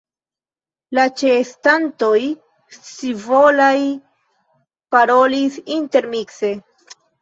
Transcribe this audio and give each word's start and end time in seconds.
La 0.99 1.03
ĉeestantoj 1.21 2.17
scivolaj 2.79 3.77
parolis 5.01 5.65
intermikse: 5.81 6.57